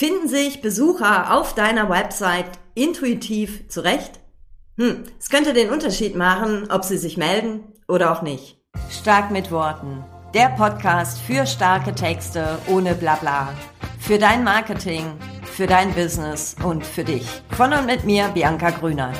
[0.00, 4.12] Finden sich Besucher auf deiner Website intuitiv zurecht?
[4.78, 8.56] Hm, es könnte den Unterschied machen, ob sie sich melden oder auch nicht.
[8.90, 10.02] Stark mit Worten.
[10.32, 13.52] Der Podcast für starke Texte ohne Blabla.
[13.98, 15.04] Für dein Marketing,
[15.44, 17.28] für dein Business und für dich.
[17.50, 19.18] Von und mit mir, Bianca Grünert.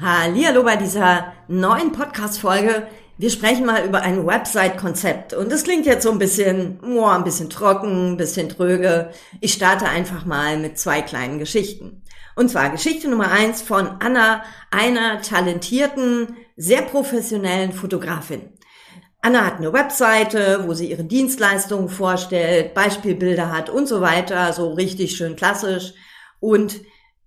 [0.00, 2.86] Hallo bei dieser neuen Podcast-Folge.
[3.16, 5.34] Wir sprechen mal über ein Website-Konzept.
[5.34, 9.10] Und das klingt jetzt so ein bisschen, oh, ein bisschen trocken, ein bisschen tröge.
[9.40, 12.02] Ich starte einfach mal mit zwei kleinen Geschichten.
[12.34, 14.42] Und zwar Geschichte Nummer eins von Anna,
[14.72, 18.50] einer talentierten, sehr professionellen Fotografin.
[19.22, 24.72] Anna hat eine Webseite, wo sie ihre Dienstleistungen vorstellt, Beispielbilder hat und so weiter, so
[24.72, 25.94] richtig schön klassisch.
[26.40, 26.80] Und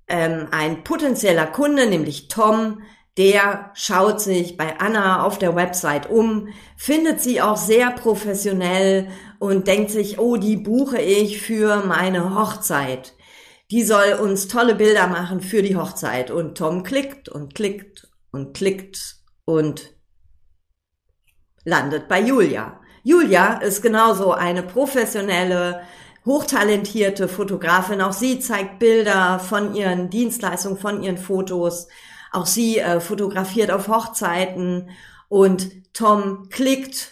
[0.10, 2.82] ähm, ein potenzieller Kunde, nämlich Tom,
[3.18, 9.08] der schaut sich bei Anna auf der Website um, findet sie auch sehr professionell
[9.40, 13.14] und denkt sich, oh, die buche ich für meine Hochzeit.
[13.72, 16.32] Die soll uns tolle Bilder machen für die Hochzeit.
[16.32, 19.94] Und Tom klickt und klickt und klickt und
[21.66, 22.80] landet bei Julia.
[23.04, 25.82] Julia ist genauso eine professionelle,
[26.26, 28.02] hochtalentierte Fotografin.
[28.02, 31.88] Auch sie zeigt Bilder von ihren Dienstleistungen, von ihren Fotos
[32.38, 34.90] auch sie äh, fotografiert auf Hochzeiten
[35.28, 37.12] und Tom klickt,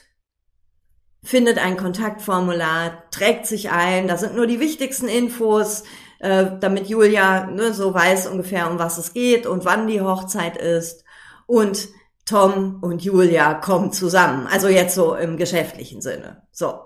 [1.24, 4.08] findet ein Kontaktformular, trägt sich ein.
[4.08, 5.84] Da sind nur die wichtigsten Infos,
[6.20, 10.56] äh, damit Julia ne, so weiß ungefähr, um was es geht und wann die Hochzeit
[10.56, 11.04] ist.
[11.48, 11.90] Und
[12.26, 14.48] Tom und Julia kommen zusammen.
[14.48, 16.44] Also jetzt so im geschäftlichen Sinne.
[16.52, 16.82] So.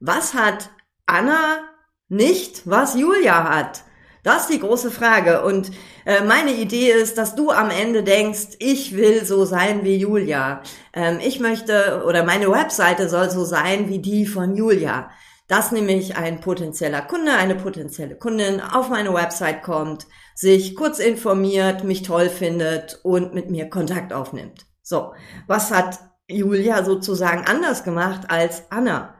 [0.00, 0.70] Was hat
[1.06, 1.60] Anna
[2.08, 3.84] nicht, was Julia hat?
[4.22, 5.42] Das ist die große Frage.
[5.44, 5.72] Und
[6.04, 10.62] äh, meine Idee ist, dass du am Ende denkst, ich will so sein wie Julia.
[10.92, 15.10] Ähm, ich möchte oder meine Webseite soll so sein wie die von Julia.
[15.48, 21.84] Dass nämlich ein potenzieller Kunde, eine potenzielle Kundin auf meine Website kommt, sich kurz informiert,
[21.84, 24.66] mich toll findet und mit mir Kontakt aufnimmt.
[24.82, 25.14] So,
[25.48, 25.98] was hat
[26.28, 29.14] Julia sozusagen anders gemacht als Anna?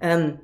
[0.00, 0.40] Ähm,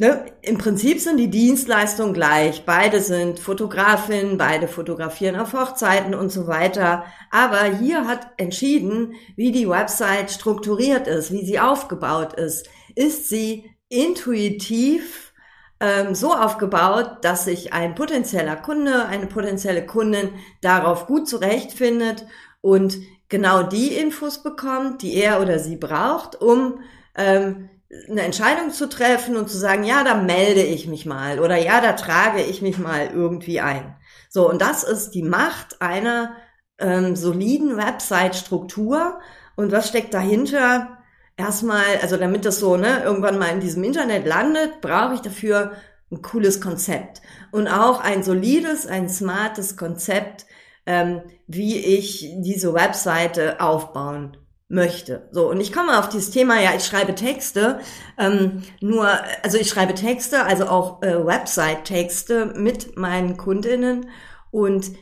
[0.00, 2.64] Ne, Im Prinzip sind die Dienstleistungen gleich.
[2.64, 7.04] Beide sind Fotografin, beide fotografieren auf Hochzeiten und so weiter.
[7.32, 12.68] Aber hier hat entschieden, wie die Website strukturiert ist, wie sie aufgebaut ist.
[12.94, 15.32] Ist sie intuitiv
[15.80, 20.28] ähm, so aufgebaut, dass sich ein potenzieller Kunde, eine potenzielle Kundin
[20.60, 22.24] darauf gut zurechtfindet
[22.60, 22.98] und
[23.28, 26.82] genau die Infos bekommt, die er oder sie braucht, um
[27.16, 27.68] ähm,
[28.10, 31.80] eine Entscheidung zu treffen und zu sagen, ja, da melde ich mich mal oder ja,
[31.80, 33.96] da trage ich mich mal irgendwie ein.
[34.28, 36.36] So, und das ist die Macht einer
[36.78, 39.20] ähm, soliden Website-Struktur.
[39.56, 40.98] Und was steckt dahinter?
[41.36, 45.72] Erstmal, also damit das so ne, irgendwann mal in diesem Internet landet, brauche ich dafür
[46.10, 47.22] ein cooles Konzept.
[47.52, 50.46] Und auch ein solides, ein smartes Konzept,
[50.84, 54.36] ähm, wie ich diese Webseite aufbauen
[54.68, 55.28] möchte.
[55.32, 57.80] So, und ich komme auf dieses Thema, ja, ich schreibe Texte,
[58.18, 59.08] ähm, nur,
[59.42, 64.10] also ich schreibe Texte, also auch äh, Website-Texte mit meinen Kundinnen
[64.50, 64.92] und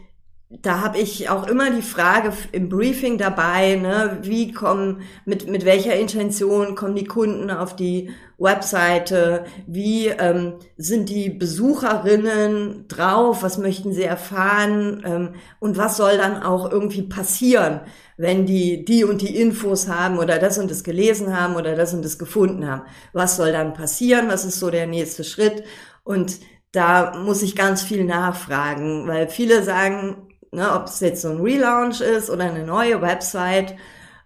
[0.48, 5.64] da habe ich auch immer die Frage im Briefing dabei, ne, wie kommen, mit, mit
[5.64, 13.58] welcher Intention kommen die Kunden auf die Webseite, wie ähm, sind die Besucherinnen drauf, was
[13.58, 15.02] möchten sie erfahren?
[15.04, 17.80] Ähm, und was soll dann auch irgendwie passieren,
[18.16, 21.92] wenn die die und die Infos haben oder das und das gelesen haben oder das
[21.92, 22.82] und das gefunden haben.
[23.12, 25.64] Was soll dann passieren, was ist so der nächste Schritt?
[26.04, 26.38] Und
[26.72, 31.40] da muss ich ganz viel nachfragen, weil viele sagen, ne, ob es jetzt so ein
[31.40, 33.74] Relaunch ist oder eine neue Website.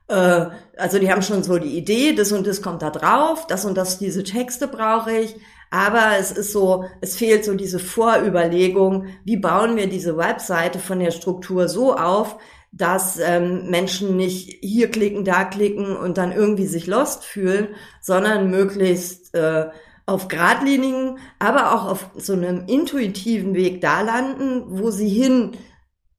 [0.09, 3.65] Äh, also die haben schon so die Idee, das und das kommt da drauf, das
[3.65, 5.37] und das, diese Texte brauche ich.
[5.71, 10.99] Aber es ist so, es fehlt so diese Vorüberlegung, wie bauen wir diese Webseite von
[10.99, 12.39] der Struktur so auf,
[12.73, 17.69] dass ähm, Menschen nicht hier klicken, da klicken und dann irgendwie sich lost fühlen,
[18.01, 19.71] sondern möglichst äh,
[20.07, 25.53] auf geradlinigen, aber auch auf so einem intuitiven Weg da landen, wo sie hin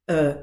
[0.06, 0.35] Äh,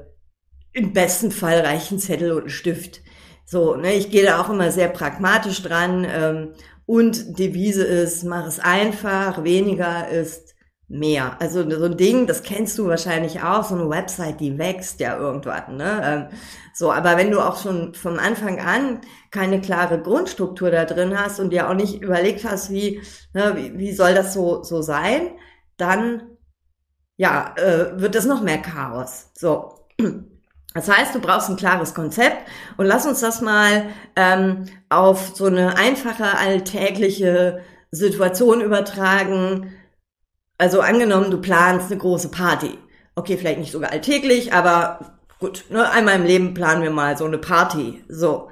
[0.72, 3.00] Im besten Fall reichen Zettel und Stift.
[3.44, 6.06] So, ne, ich gehe da auch immer sehr pragmatisch dran.
[6.08, 6.52] Ähm,
[6.90, 10.56] und Devise ist, mach es einfach, weniger ist
[10.88, 11.40] mehr.
[11.40, 15.16] Also so ein Ding, das kennst du wahrscheinlich auch, so eine Website, die wächst ja
[15.16, 15.76] irgendwann.
[15.76, 16.00] Ne?
[16.04, 16.38] Ähm,
[16.74, 21.38] so, aber wenn du auch schon vom Anfang an keine klare Grundstruktur da drin hast
[21.38, 23.00] und dir auch nicht überlegt hast, wie,
[23.34, 25.30] ne, wie, wie soll das so, so sein,
[25.76, 26.38] dann
[27.16, 29.30] ja, äh, wird das noch mehr Chaos.
[29.34, 29.86] So.
[30.74, 32.36] Das heißt, du brauchst ein klares Konzept
[32.76, 39.72] und lass uns das mal ähm, auf so eine einfache alltägliche Situation übertragen.
[40.58, 42.78] Also angenommen, du planst eine große Party.
[43.16, 47.24] Okay, vielleicht nicht sogar alltäglich, aber gut, ne, einmal im Leben planen wir mal so
[47.24, 48.04] eine Party.
[48.08, 48.48] So,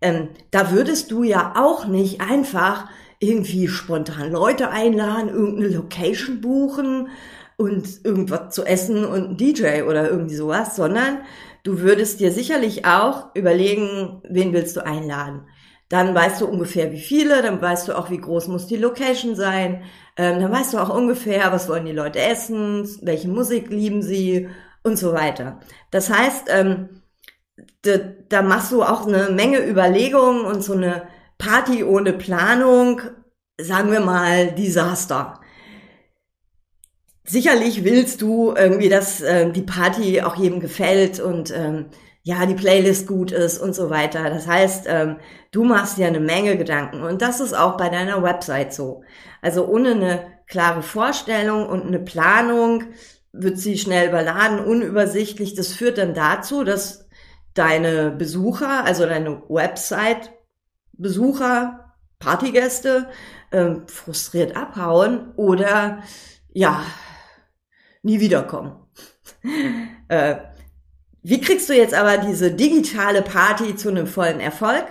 [0.00, 2.88] ähm, da würdest du ja auch nicht einfach
[3.20, 7.08] irgendwie spontan Leute einladen, irgendeine Location buchen
[7.56, 11.18] und irgendwas zu essen und ein DJ oder irgendwie sowas, sondern
[11.64, 15.46] Du würdest dir sicherlich auch überlegen, wen willst du einladen.
[15.88, 19.34] Dann weißt du ungefähr, wie viele, dann weißt du auch, wie groß muss die Location
[19.34, 19.82] sein,
[20.16, 24.48] ähm, dann weißt du auch ungefähr, was wollen die Leute essen, welche Musik lieben sie
[24.84, 25.60] und so weiter.
[25.90, 27.02] Das heißt, ähm,
[27.82, 27.98] da,
[28.28, 31.08] da machst du auch eine Menge Überlegungen und so eine
[31.38, 33.00] Party ohne Planung,
[33.60, 35.40] sagen wir mal, Desaster
[37.30, 41.86] sicherlich willst du irgendwie, dass äh, die Party auch jedem gefällt und ähm,
[42.22, 44.30] ja, die Playlist gut ist und so weiter.
[44.30, 45.16] Das heißt, ähm,
[45.52, 49.02] du machst dir eine Menge Gedanken und das ist auch bei deiner Website so.
[49.40, 52.84] Also ohne eine klare Vorstellung und eine Planung
[53.32, 55.54] wird sie schnell überladen, unübersichtlich.
[55.54, 57.08] Das führt dann dazu, dass
[57.54, 63.08] deine Besucher, also deine Website-Besucher, Partygäste,
[63.52, 66.02] ähm, frustriert abhauen oder
[66.52, 66.82] ja,
[68.02, 68.72] nie wiederkommen.
[70.08, 70.36] äh,
[71.22, 74.86] wie kriegst du jetzt aber diese digitale Party zu einem vollen Erfolg?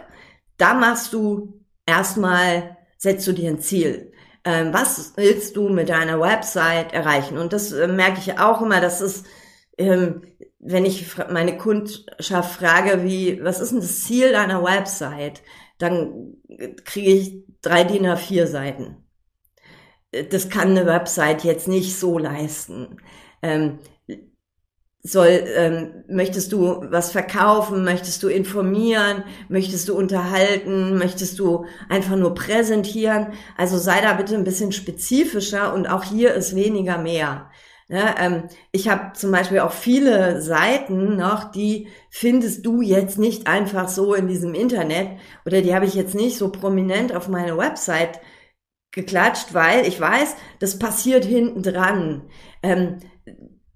[0.58, 4.12] Da machst du erstmal, setzt du dir ein Ziel.
[4.46, 7.38] Ähm, was willst du mit deiner Website erreichen?
[7.38, 9.24] Und das äh, merke ich auch immer, dass es,
[9.78, 10.22] ähm,
[10.60, 15.42] wenn ich meine Kundschaft frage, wie, was ist denn das Ziel deiner Website?
[15.78, 16.36] Dann
[16.86, 18.98] kriege ich drei DIN A4 Seiten
[20.12, 22.98] das kann eine Website jetzt nicht so leisten.
[23.42, 23.80] Ähm,
[25.02, 32.18] soll, ähm, möchtest du was verkaufen, möchtest du informieren, möchtest du unterhalten, möchtest du einfach
[32.18, 33.28] nur präsentieren?
[33.58, 37.50] Also sei da bitte ein bisschen spezifischer und auch hier ist weniger mehr.
[37.88, 43.48] Ja, ähm, ich habe zum Beispiel auch viele Seiten noch, die findest du jetzt nicht
[43.48, 45.08] einfach so in diesem Internet
[45.46, 48.20] oder die habe ich jetzt nicht so prominent auf meine Website
[48.92, 52.24] geklatscht, weil ich weiß, das passiert hinten dran.
[52.64, 53.00] Ähm,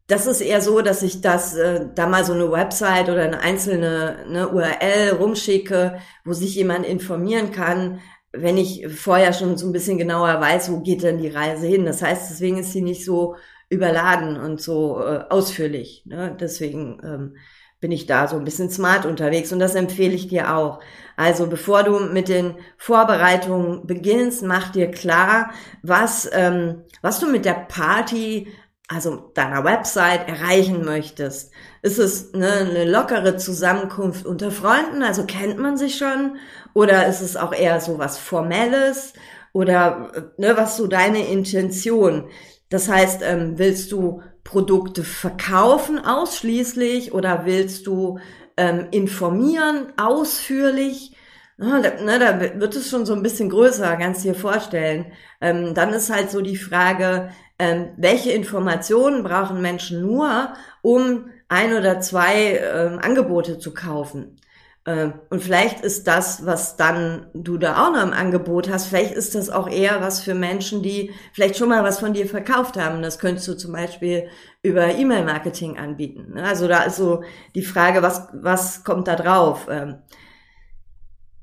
[0.07, 3.39] das ist eher so, dass ich das äh, da mal so eine Website oder eine
[3.39, 8.01] einzelne eine URL rumschicke, wo sich jemand informieren kann,
[8.33, 11.85] wenn ich vorher schon so ein bisschen genauer weiß, wo geht denn die Reise hin.
[11.85, 13.35] Das heißt, deswegen ist sie nicht so
[13.69, 16.03] überladen und so äh, ausführlich.
[16.05, 16.35] Ne?
[16.39, 17.35] Deswegen ähm,
[17.83, 20.79] bin ich da so ein bisschen smart unterwegs und das empfehle ich dir auch.
[21.17, 27.43] Also bevor du mit den Vorbereitungen beginnst, mach dir klar, was, ähm, was du mit
[27.43, 28.47] der Party,
[28.87, 31.51] also deiner Website erreichen möchtest.
[31.81, 36.37] Ist es eine, eine lockere Zusammenkunft unter Freunden, also kennt man sich schon?
[36.73, 39.11] Oder ist es auch eher so was Formelles?
[39.51, 42.29] Oder ne, was so deine Intention?
[42.69, 44.21] Das heißt, ähm, willst du
[44.53, 48.19] Produkte verkaufen ausschließlich oder willst du
[48.55, 51.15] ähm, informieren ausführlich?
[51.59, 55.11] Ah, da, ne, da wird es schon so ein bisschen größer, kannst dir vorstellen.
[55.41, 61.73] Ähm, dann ist halt so die Frage, ähm, welche Informationen brauchen Menschen nur, um ein
[61.73, 64.39] oder zwei ähm, Angebote zu kaufen?
[64.85, 69.13] Ähm, und vielleicht ist das, was dann du da auch noch im Angebot hast, vielleicht
[69.13, 72.77] ist das auch eher was für Menschen, die vielleicht schon mal was von dir verkauft
[72.77, 73.01] haben.
[73.01, 74.27] Das könntest du zum Beispiel
[74.61, 76.33] über E-Mail-Marketing anbieten.
[76.33, 76.43] Ne?
[76.43, 77.23] Also da ist so
[77.55, 79.67] die Frage, was, was kommt da drauf?
[79.69, 79.99] Ähm,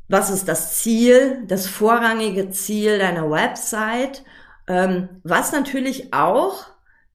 [0.08, 4.24] was ist das Ziel, das vorrangige Ziel deiner Website?
[4.66, 6.66] Ähm, was natürlich auch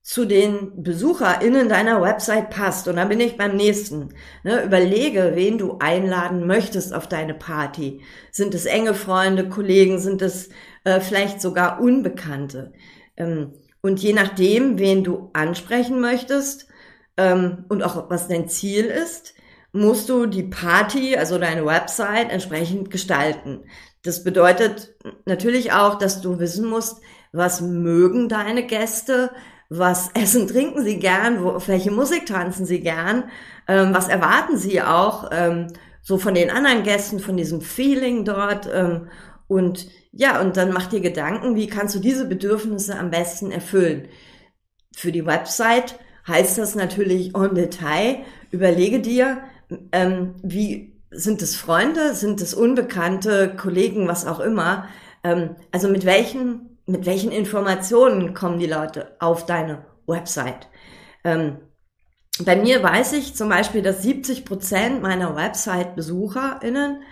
[0.06, 2.86] zu den BesucherInnen deiner Website passt.
[2.86, 4.10] Und dann bin ich beim nächsten.
[4.44, 8.02] Ne, überlege, wen du einladen möchtest auf deine Party.
[8.30, 9.98] Sind es enge Freunde, Kollegen?
[9.98, 10.50] Sind es
[10.84, 12.72] äh, vielleicht sogar Unbekannte?
[13.16, 16.68] Ähm, und je nachdem, wen du ansprechen möchtest,
[17.16, 19.34] ähm, und auch was dein Ziel ist,
[19.72, 23.64] musst du die Party, also deine Website, entsprechend gestalten.
[24.04, 24.94] Das bedeutet
[25.24, 27.00] natürlich auch, dass du wissen musst,
[27.32, 29.32] was mögen deine Gäste,
[29.68, 33.24] was essen, trinken sie gern, wo, auf welche Musik tanzen sie gern,
[33.68, 35.68] ähm, was erwarten sie auch ähm,
[36.02, 39.08] so von den anderen Gästen, von diesem Feeling dort ähm,
[39.48, 44.08] und ja, und dann mach dir Gedanken, wie kannst du diese Bedürfnisse am besten erfüllen.
[44.96, 48.20] Für die Website heißt das natürlich en Detail.
[48.50, 49.42] Überlege dir,
[49.92, 54.88] ähm, wie sind es Freunde, sind es Unbekannte, Kollegen, was auch immer.
[55.22, 60.68] Ähm, also mit welchen, mit welchen Informationen kommen die Leute auf deine Website?
[61.24, 61.58] Ähm,
[62.44, 67.02] bei mir weiß ich zum Beispiel, dass 70 Prozent meiner Website-BesucherInnen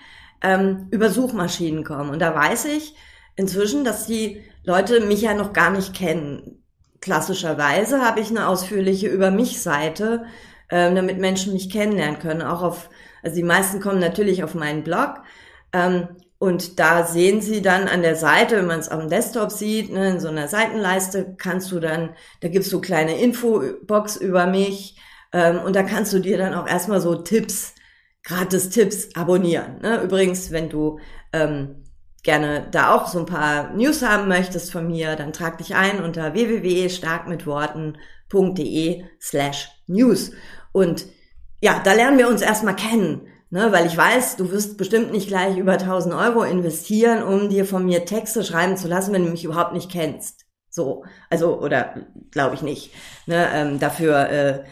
[0.42, 2.10] ähm, über Suchmaschinen kommen.
[2.10, 2.94] Und da weiß ich
[3.36, 6.62] inzwischen, dass die Leute mich ja noch gar nicht kennen.
[7.00, 10.26] Klassischerweise habe ich eine ausführliche Über mich-Seite,
[10.70, 12.42] ähm, damit Menschen mich kennenlernen können.
[12.42, 12.90] Auch auf,
[13.22, 15.22] also die meisten kommen natürlich auf meinen Blog.
[15.72, 16.08] Ähm,
[16.44, 20.10] und da sehen Sie dann an der Seite, wenn man es dem Desktop sieht, ne,
[20.10, 22.10] in so einer Seitenleiste, kannst du dann,
[22.42, 24.98] da gibt's so kleine Infobox über mich.
[25.32, 27.74] Ähm, und da kannst du dir dann auch erstmal so Tipps,
[28.22, 29.78] gratis Tipps abonnieren.
[29.80, 30.02] Ne?
[30.02, 30.98] Übrigens, wenn du
[31.32, 31.86] ähm,
[32.22, 36.04] gerne da auch so ein paar News haben möchtest von mir, dann trag dich ein
[36.04, 40.32] unter www.starkmitworten.de slash news.
[40.72, 41.06] Und
[41.62, 43.70] ja, da lernen wir uns erstmal kennen, ne?
[43.70, 47.86] weil ich weiß, du wirst bestimmt nicht gleich über 1000 Euro investieren, um dir von
[47.86, 50.44] mir Texte schreiben zu lassen, wenn du mich überhaupt nicht kennst.
[50.68, 51.94] So, also, oder
[52.32, 52.92] glaube ich nicht.
[53.26, 53.48] Ne?
[53.54, 54.64] Ähm, dafür äh,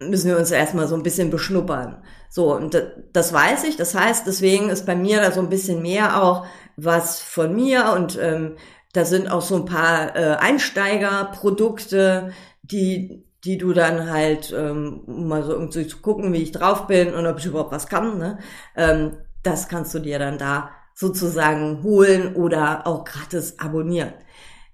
[0.00, 2.02] müssen wir uns erstmal so ein bisschen beschnuppern.
[2.28, 2.76] So, und
[3.12, 3.76] das weiß ich.
[3.76, 6.46] Das heißt, deswegen ist bei mir da so ein bisschen mehr auch
[6.76, 8.56] was von mir und ähm,
[8.92, 12.32] da sind auch so ein paar äh, Einsteigerprodukte,
[12.62, 16.86] die die du dann halt ähm, um mal so irgendwie zu gucken, wie ich drauf
[16.86, 18.18] bin und ob ich überhaupt was kann.
[18.18, 18.38] Ne?
[18.76, 24.12] Ähm, das kannst du dir dann da sozusagen holen oder auch gratis abonnieren.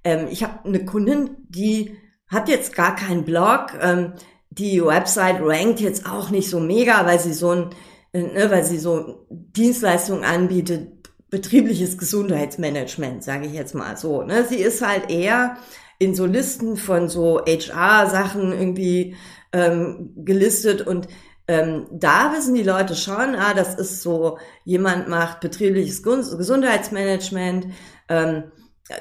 [0.04, 1.96] Ähm, ich habe eine Kundin, die
[2.28, 3.72] hat jetzt gar keinen Blog.
[3.80, 4.12] Ähm,
[4.50, 7.70] die Website rankt jetzt auch nicht so mega, weil sie so ein,
[8.12, 10.99] ne, weil sie so Dienstleistungen anbietet,
[11.30, 14.22] betriebliches Gesundheitsmanagement, sage ich jetzt mal so.
[14.22, 14.44] Ne?
[14.44, 15.56] Sie ist halt eher
[15.98, 19.16] in so Listen von so HR-Sachen irgendwie
[19.52, 21.08] ähm, gelistet und
[21.46, 27.66] ähm, da wissen die Leute schon, ah, das ist so, jemand macht betriebliches Gesundheitsmanagement,
[28.08, 28.44] ähm,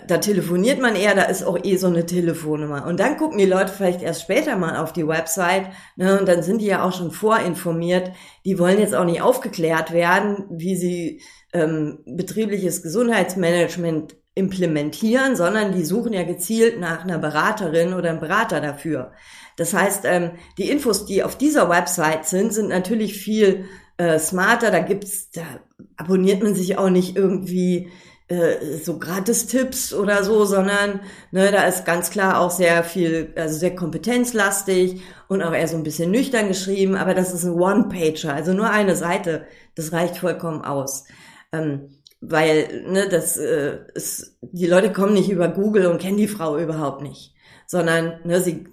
[0.07, 2.85] da telefoniert man eher, da ist auch eh so eine Telefonnummer.
[2.85, 6.43] Und dann gucken die Leute vielleicht erst später mal auf die Website ne, und dann
[6.43, 8.11] sind die ja auch schon vorinformiert.
[8.45, 11.21] Die wollen jetzt auch nicht aufgeklärt werden, wie sie
[11.53, 18.61] ähm, betriebliches Gesundheitsmanagement implementieren, sondern die suchen ja gezielt nach einer Beraterin oder einem Berater
[18.61, 19.11] dafür.
[19.57, 23.65] Das heißt, ähm, die Infos, die auf dieser Website sind, sind natürlich viel
[23.97, 24.71] äh, smarter.
[24.71, 25.41] Da gibt's, da
[25.97, 27.89] abonniert man sich auch nicht irgendwie
[28.29, 33.57] äh, so Gratis-Tipps oder so, sondern ne, da ist ganz klar auch sehr viel, also
[33.57, 38.33] sehr kompetenzlastig und auch eher so ein bisschen nüchtern geschrieben, aber das ist ein One-Pager,
[38.33, 39.45] also nur eine Seite,
[39.75, 41.05] das reicht vollkommen aus.
[41.51, 41.89] Ähm,
[42.21, 46.57] weil ne, das äh, ist, die Leute kommen nicht über Google und kennen die Frau
[46.57, 47.33] überhaupt nicht,
[47.65, 48.67] sondern ne, sie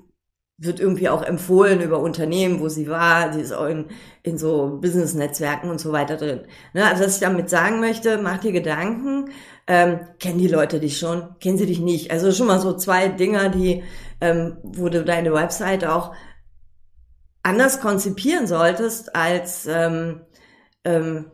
[0.59, 3.33] wird irgendwie auch empfohlen über Unternehmen, wo sie war.
[3.33, 3.87] Sie ist auch in,
[4.23, 6.41] in so Business-Netzwerken und so weiter drin.
[6.73, 9.31] Ne, also was ich damit sagen möchte, mach dir Gedanken.
[9.67, 11.39] Ähm, kennen die Leute dich schon?
[11.41, 12.11] Kennen sie dich nicht?
[12.11, 13.83] Also schon mal so zwei Dinger, die,
[14.21, 16.15] ähm, wo du deine Website auch
[17.43, 20.23] anders konzipieren solltest als ähm,
[20.85, 21.27] ähm,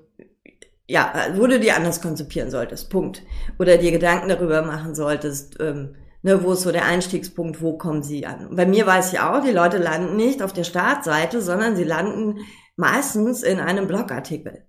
[0.89, 2.91] ja, wo du die anders konzipieren solltest.
[2.91, 3.23] Punkt.
[3.59, 8.03] Oder dir Gedanken darüber machen solltest, ähm, Ne, wo ist so der Einstiegspunkt, wo kommen
[8.05, 8.55] sie an?
[8.55, 12.39] bei mir weiß ich auch, die Leute landen nicht auf der Startseite, sondern sie landen
[12.77, 14.67] meistens in einem Blogartikel.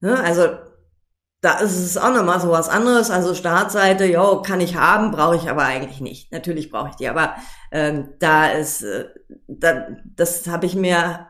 [0.00, 0.48] Ne, also
[1.40, 3.10] da ist es auch nochmal so was anderes.
[3.10, 6.32] Also Startseite, jo, kann ich haben, brauche ich aber eigentlich nicht.
[6.32, 7.36] Natürlich brauche ich die, aber
[7.70, 9.08] ähm, da ist, äh,
[9.46, 11.28] da, das habe ich mir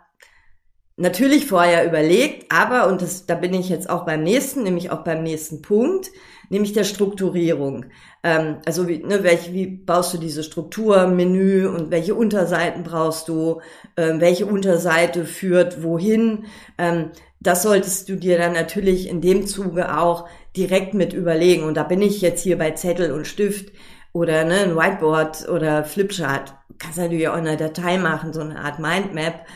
[0.98, 5.04] natürlich vorher überlegt, aber, und das, da bin ich jetzt auch beim nächsten, nämlich auch
[5.04, 6.10] beim nächsten Punkt,
[6.50, 7.86] nämlich der Strukturierung.
[8.22, 13.28] Ähm, also wie, ne, welche, wie baust du diese Struktur, Menü und welche Unterseiten brauchst
[13.28, 13.60] du,
[13.96, 16.46] ähm, welche Unterseite führt wohin.
[16.78, 21.62] Ähm, das solltest du dir dann natürlich in dem Zuge auch direkt mit überlegen.
[21.62, 23.72] Und da bin ich jetzt hier bei Zettel und Stift
[24.12, 26.54] oder ne, ein Whiteboard oder Flipchart.
[26.78, 29.46] Kannst natürlich auch eine Datei machen, so eine Art Mindmap,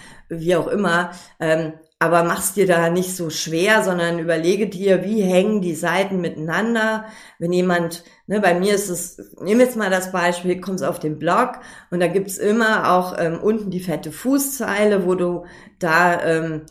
[0.41, 1.13] wie auch immer.
[1.41, 6.21] Ähm, aber mach's dir da nicht so schwer, sondern überlege dir, wie hängen die Seiten
[6.21, 7.05] miteinander.
[7.39, 11.21] Wenn jemand, ne, bei mir ist es, nehm jetzt mal das Beispiel, kommst auf den
[11.21, 11.61] Blog
[11.93, 15.45] und da gibt's immer auch ähm, unten die fette Fußzeile, wo du
[15.79, 16.63] da ähm,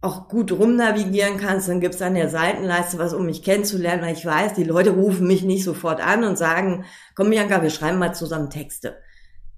[0.00, 4.24] auch gut rumnavigieren kannst, dann gibt's an der Seitenleiste was, um mich kennenzulernen, weil ich
[4.24, 8.14] weiß, die Leute rufen mich nicht sofort an und sagen, komm Bianca, wir schreiben mal
[8.14, 8.96] zusammen Texte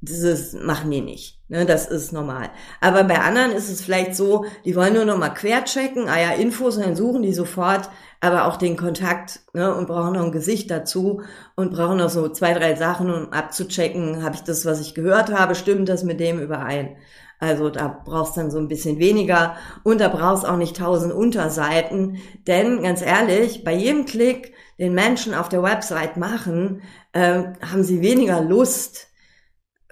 [0.02, 1.38] dieses machen die nicht.
[1.48, 2.50] Ne, das ist normal.
[2.80, 6.32] Aber bei anderen ist es vielleicht so, die wollen nur noch mal querchecken, ah ja,
[6.32, 7.88] Infos und dann suchen die sofort,
[8.20, 11.22] aber auch den Kontakt ne, und brauchen noch ein Gesicht dazu
[11.54, 15.32] und brauchen noch so zwei, drei Sachen, um abzuchecken, habe ich das, was ich gehört
[15.32, 16.96] habe, stimmt das mit dem überein?
[17.38, 22.18] Also da brauchst dann so ein bisschen weniger und da brauchst auch nicht tausend Unterseiten,
[22.46, 26.82] denn ganz ehrlich, bei jedem Klick, den Menschen auf der Website machen,
[27.12, 29.11] äh, haben sie weniger Lust,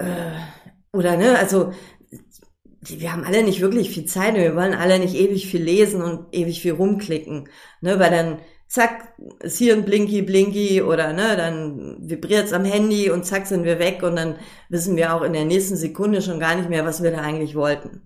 [0.00, 1.72] äh, oder ne, also
[2.82, 6.34] wir haben alle nicht wirklich viel Zeit, wir wollen alle nicht ewig viel lesen und
[6.34, 7.48] ewig viel rumklicken,
[7.80, 8.38] ne, weil dann
[8.68, 13.64] zack, ist hier ein Blinky Blinky oder ne, dann vibriert's am Handy und zack sind
[13.64, 14.36] wir weg und dann
[14.68, 17.54] wissen wir auch in der nächsten Sekunde schon gar nicht mehr, was wir da eigentlich
[17.54, 18.04] wollten.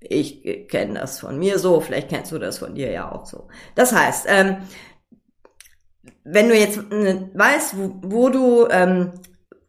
[0.00, 3.48] Ich kenne das von mir so, vielleicht kennst du das von dir ja auch so.
[3.74, 4.58] Das heißt, ähm,
[6.24, 9.12] wenn du jetzt äh, weißt, wo, wo du ähm,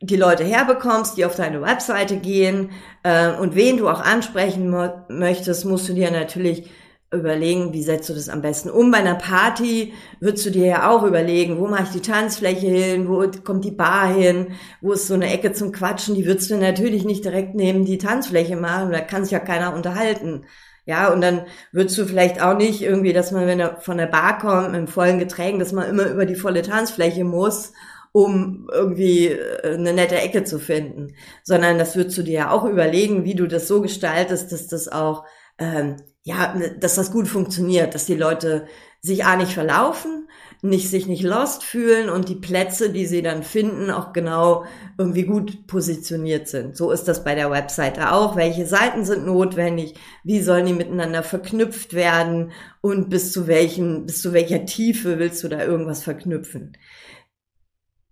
[0.01, 2.71] die Leute herbekommst, die auf deine Webseite gehen
[3.03, 4.73] äh, und wen du auch ansprechen
[5.09, 6.69] möchtest, musst du dir natürlich
[7.11, 8.91] überlegen, wie setzt du das am besten um.
[8.91, 13.09] Bei einer Party würdest du dir ja auch überlegen, wo mache ich die Tanzfläche hin,
[13.09, 16.57] wo kommt die Bar hin, wo ist so eine Ecke zum Quatschen, die würdest du
[16.57, 20.45] natürlich nicht direkt neben die Tanzfläche machen, da kann sich ja keiner unterhalten.
[20.85, 24.07] Ja, und dann würdest du vielleicht auch nicht irgendwie, dass man, wenn er von der
[24.07, 27.73] Bar kommt, mit vollen Getränken, dass man immer über die volle Tanzfläche muss
[28.11, 32.65] um irgendwie äh, eine nette Ecke zu finden, sondern das würdest du dir ja auch
[32.65, 35.25] überlegen, wie du das so gestaltest, dass das auch,
[35.57, 38.67] ähm, ja, dass das gut funktioniert, dass die Leute
[39.01, 40.27] sich A nicht verlaufen,
[40.61, 44.65] nicht sich nicht lost fühlen und die Plätze, die sie dann finden, auch genau
[44.97, 46.75] irgendwie gut positioniert sind.
[46.75, 48.35] So ist das bei der Webseite auch.
[48.35, 49.93] Welche Seiten sind notwendig?
[50.25, 52.51] Wie sollen die miteinander verknüpft werden?
[52.81, 56.73] Und bis zu welchem, bis zu welcher Tiefe willst du da irgendwas verknüpfen?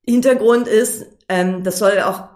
[0.08, 2.30] Hintergrund ist, ähm, das soll auch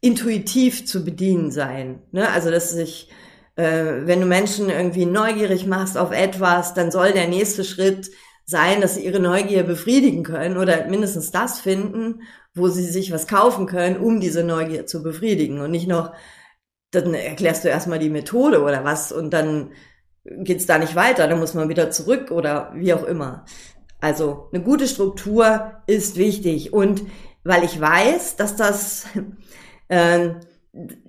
[0.00, 2.02] intuitiv zu bedienen sein.
[2.12, 2.28] Ne?
[2.28, 3.08] Also, dass sich,
[3.56, 8.10] äh, wenn du Menschen irgendwie neugierig machst auf etwas, dann soll der nächste Schritt
[8.44, 12.22] sein, dass sie ihre Neugier befriedigen können oder mindestens das finden,
[12.54, 16.12] wo sie sich was kaufen können, um diese Neugier zu befriedigen und nicht noch,
[16.90, 19.70] dann erklärst du erstmal die Methode oder was und dann
[20.24, 23.44] geht's da nicht weiter, dann muss man wieder zurück oder wie auch immer.
[24.04, 27.04] Also eine gute Struktur ist wichtig und
[27.42, 29.06] weil ich weiß, dass das
[29.88, 30.34] äh,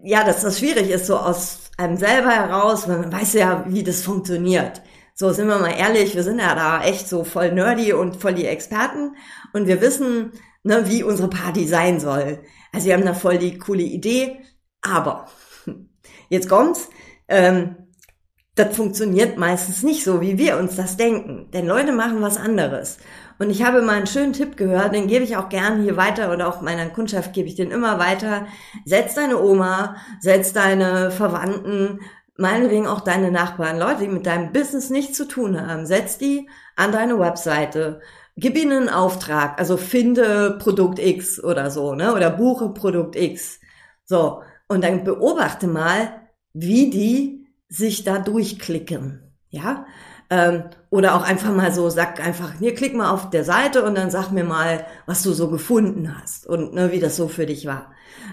[0.02, 3.84] ja, dass das schwierig ist, so aus einem selber heraus, weil man weiß ja, wie
[3.84, 4.82] das funktioniert.
[5.14, 8.34] So, sind wir mal ehrlich, wir sind ja da echt so voll nerdy und voll
[8.34, 9.18] die Experten
[9.52, 10.32] und wir wissen,
[10.64, 12.40] ne, wie unsere Party sein soll.
[12.72, 14.38] Also wir haben da voll die coole Idee,
[14.82, 15.28] aber
[16.30, 16.90] jetzt kommt's,
[17.28, 17.76] ähm,
[18.56, 21.52] das funktioniert meistens nicht so, wie wir uns das denken.
[21.52, 22.98] Denn Leute machen was anderes.
[23.38, 26.32] Und ich habe mal einen schönen Tipp gehört, den gebe ich auch gern hier weiter
[26.32, 28.48] oder auch meiner Kundschaft gebe ich den immer weiter.
[28.86, 32.00] Setz deine Oma, setz deine Verwandten,
[32.38, 36.50] meinetwegen auch deine Nachbarn, Leute, die mit deinem Business nichts zu tun haben, setz die
[36.78, 38.00] an deine Webseite.
[38.38, 43.60] Gib ihnen einen Auftrag, also finde Produkt X oder so, ne, oder buche Produkt X.
[44.06, 44.42] So.
[44.68, 46.22] Und dann beobachte mal,
[46.54, 49.22] wie die sich da durchklicken.
[49.50, 49.86] Ja,
[50.30, 53.96] ähm, oder auch einfach mal so, sag einfach, hier klick mal auf der Seite und
[53.96, 57.46] dann sag mir mal, was du so gefunden hast und ne, wie das so für
[57.46, 57.92] dich war.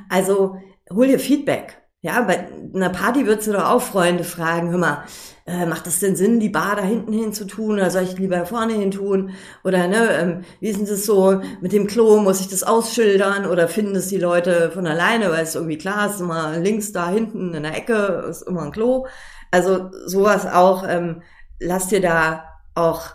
[0.09, 0.57] Also
[0.91, 1.83] hol dir Feedback.
[2.01, 5.05] Ja, bei einer Party würdest du doch auch Freunde fragen, hör mal,
[5.47, 8.19] äh, macht das denn Sinn, die Bar da hinten hin zu tun oder soll ich
[8.19, 9.31] lieber vorne hin tun?
[9.65, 13.47] Oder ne, ähm, wie ist denn das so mit dem Klo, muss ich das ausschildern
[13.47, 17.11] oder finden das die Leute von alleine, weil es irgendwie klar ist, immer links da
[17.11, 19.07] hinten in der Ecke ist immer ein Klo.
[19.51, 21.23] Also sowas auch, ähm,
[21.59, 23.11] lass dir da auch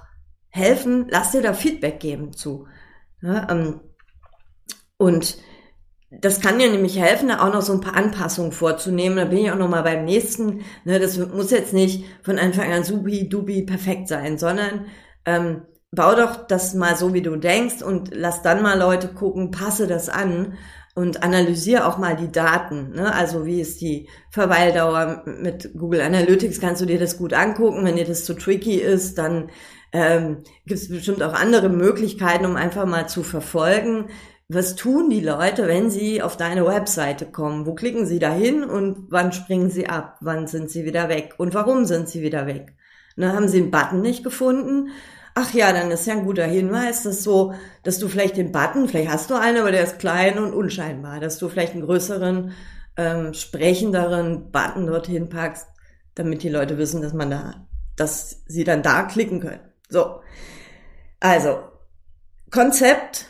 [0.49, 2.67] helfen, lass dir da Feedback geben zu.
[3.21, 3.79] Ja, ähm,
[4.97, 5.37] und
[6.21, 9.17] das kann dir nämlich helfen, da auch noch so ein paar Anpassungen vorzunehmen.
[9.17, 10.62] Da bin ich auch noch mal beim nächsten.
[10.84, 14.86] Ne, das muss jetzt nicht von Anfang an supi dubi perfekt sein, sondern
[15.25, 19.51] ähm, bau doch das mal so, wie du denkst und lass dann mal Leute gucken,
[19.51, 20.58] passe das an
[20.95, 22.93] und analysiere auch mal die Daten.
[22.93, 23.13] Ne?
[23.13, 26.60] Also wie ist die Verweildauer mit Google Analytics?
[26.60, 27.86] Kannst du dir das gut angucken.
[27.86, 29.51] Wenn dir das zu tricky ist, dann
[29.93, 34.08] ähm, gibt es bestimmt auch andere Möglichkeiten, um einfach mal zu verfolgen,
[34.49, 37.65] was tun die Leute, wenn sie auf deine Webseite kommen?
[37.65, 40.17] Wo klicken sie da hin und wann springen sie ab?
[40.21, 41.33] Wann sind sie wieder weg?
[41.38, 42.73] Und warum sind sie wieder weg?
[43.17, 44.89] Dann haben sie einen Button nicht gefunden.
[45.36, 48.88] Ach ja, dann ist ja ein guter Hinweis, dass so, dass du vielleicht den Button,
[48.88, 52.53] vielleicht hast du einen, aber der ist klein und unscheinbar, dass du vielleicht einen größeren,
[52.95, 55.67] ähm, sprechenderen Button dorthin packst,
[56.15, 59.62] damit die Leute wissen, dass man da, dass sie dann da klicken können.
[59.89, 60.21] So.
[61.19, 61.60] Also,
[62.49, 63.27] Konzept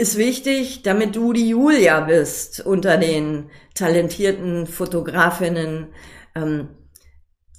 [0.00, 5.88] ist wichtig, damit du die Julia bist unter den talentierten Fotografinnen,
[6.34, 6.68] ähm,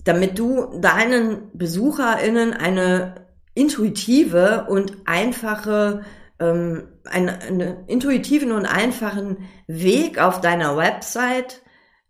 [0.03, 6.01] damit du deinen BesucherInnen eine intuitive und einfache,
[6.39, 11.61] ähm, einen, einen intuitiven und einfachen Weg auf deiner Website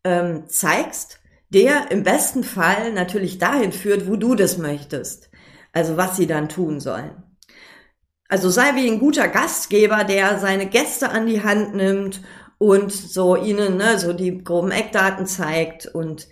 [0.05, 5.29] ähm, zeigst, der im besten Fall natürlich dahin führt, wo du das möchtest.
[5.73, 7.21] Also was sie dann tun sollen.
[8.31, 12.21] Also sei wie ein guter Gastgeber, der seine Gäste an die Hand nimmt
[12.57, 16.29] und so ihnen ne, so die groben Eckdaten zeigt und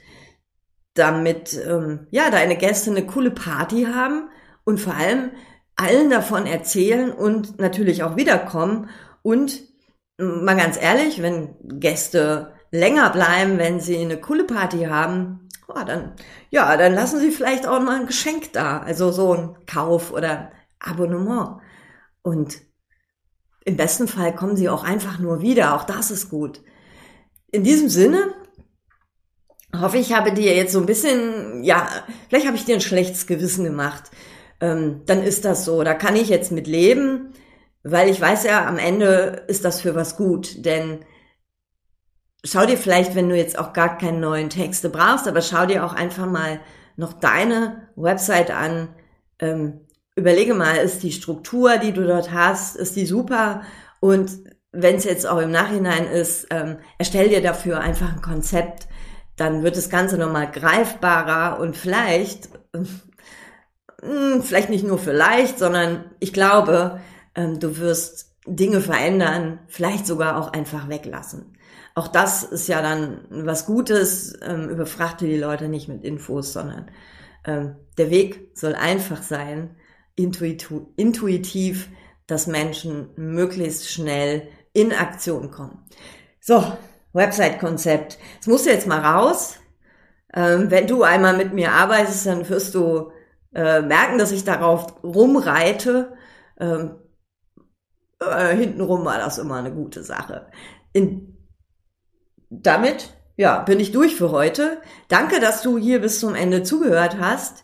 [0.94, 4.30] damit ähm, ja deine Gäste eine coole Party haben
[4.64, 5.32] und vor allem
[5.76, 8.90] allen davon erzählen und natürlich auch wiederkommen
[9.22, 9.62] und
[10.18, 16.14] mal ganz ehrlich, wenn Gäste länger bleiben, wenn sie eine coole Party haben, oh, dann
[16.50, 20.54] ja, dann lassen sie vielleicht auch mal ein Geschenk da, also so ein Kauf oder
[20.80, 21.60] Abonnement.
[22.30, 22.62] Und
[23.66, 25.76] im besten Fall kommen sie auch einfach nur wieder.
[25.76, 26.62] Auch das ist gut.
[27.52, 28.34] In diesem Sinne
[29.76, 31.88] hoffe ich, habe dir jetzt so ein bisschen, ja,
[32.28, 34.12] vielleicht habe ich dir ein schlechtes Gewissen gemacht.
[34.62, 35.84] Ähm, dann ist das so.
[35.84, 37.34] Da kann ich jetzt mit leben,
[37.84, 40.66] weil ich weiß ja, am Ende ist das für was gut.
[40.66, 41.00] Denn
[42.44, 45.84] schau dir vielleicht, wenn du jetzt auch gar keine neuen Texte brauchst, aber schau dir
[45.84, 46.60] auch einfach mal
[46.96, 48.90] noch deine Website an.
[49.40, 49.82] Ähm,
[50.20, 53.62] überlege mal, ist die Struktur, die du dort hast, ist die super?
[54.00, 54.32] Und
[54.72, 58.88] wenn es jetzt auch im Nachhinein ist, ähm, erstell dir dafür einfach ein Konzept,
[59.36, 66.34] dann wird das Ganze nochmal greifbarer und vielleicht, äh, vielleicht nicht nur vielleicht, sondern ich
[66.34, 67.00] glaube,
[67.36, 71.58] ähm, du wirst Dinge verändern, vielleicht sogar auch einfach weglassen.
[71.96, 76.90] Auch das ist ja dann was Gutes, ähm, überfrachte die Leute nicht mit Infos, sondern
[77.46, 79.76] ähm, der Weg soll einfach sein
[80.96, 81.90] intuitiv,
[82.28, 85.86] dass Menschen möglichst schnell in Aktion kommen.
[86.40, 86.64] So,
[87.14, 88.18] Website-Konzept.
[88.40, 89.56] Es muss jetzt mal raus.
[90.34, 93.12] Ähm, wenn du einmal mit mir arbeitest, dann wirst du
[93.54, 96.14] äh, merken, dass ich darauf rumreite.
[96.60, 96.96] Ähm,
[98.20, 100.48] äh, hintenrum war das immer eine gute Sache.
[100.94, 101.38] In,
[102.50, 104.82] damit, ja, bin ich durch für heute.
[105.08, 107.64] Danke, dass du hier bis zum Ende zugehört hast.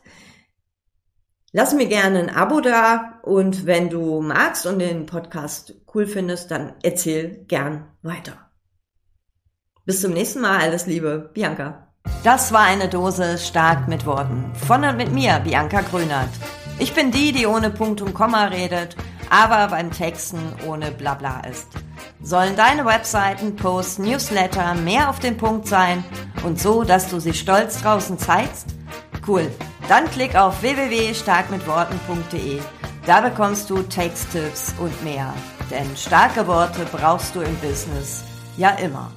[1.57, 6.51] Lass mir gerne ein Abo da und wenn du magst und den Podcast cool findest,
[6.51, 8.33] dann erzähl gern weiter.
[9.85, 11.93] Bis zum nächsten Mal, alles Liebe, Bianca.
[12.25, 14.51] Das war eine Dose stark mit Worten.
[14.67, 16.27] Von und mit mir, Bianca Grünert.
[16.77, 18.97] Ich bin die, die ohne Punkt und Komma redet,
[19.29, 21.67] aber beim Texten ohne Blabla ist.
[22.21, 26.03] Sollen deine Webseiten, Posts, Newsletter mehr auf den Punkt sein
[26.43, 28.75] und so, dass du sie stolz draußen zeigst?
[29.27, 29.51] Cool.
[29.87, 32.59] Dann klick auf www.starkmitworten.de.
[33.05, 35.33] Da bekommst du Texttipps und mehr.
[35.69, 38.23] Denn starke Worte brauchst du im Business
[38.57, 39.11] ja immer.